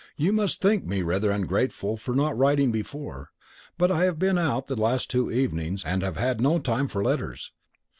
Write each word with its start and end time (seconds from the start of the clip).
You 0.17 0.33
must 0.33 0.61
think 0.61 0.83
me 0.83 1.03
rather 1.03 1.29
ungrateful 1.29 1.95
not 2.07 2.35
writing 2.35 2.71
before, 2.71 3.29
but 3.77 3.91
I 3.91 4.05
have 4.05 4.17
been 4.17 4.39
out 4.39 4.65
the 4.65 4.75
last 4.81 5.11
two 5.11 5.31
evenings 5.31 5.85
and 5.85 6.01
have 6.01 6.17
had 6.17 6.41
no 6.41 6.57
time 6.57 6.87
for 6.87 7.03
letters. 7.03 7.51